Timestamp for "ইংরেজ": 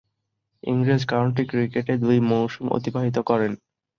0.63-1.01